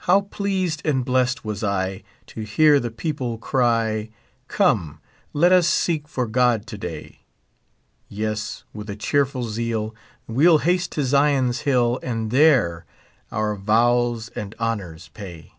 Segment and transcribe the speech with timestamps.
[0.00, 4.10] How pleased and blest was I, 'I'o hear tljo people cry:
[4.46, 5.00] Come,
[5.32, 7.20] k't us seek for God to day;
[8.10, 8.64] Yes.
[8.74, 9.94] with a cheerful zeal,
[10.26, 12.84] We'll haste to Zion's hill, And there
[13.32, 15.54] our vows and honors pay.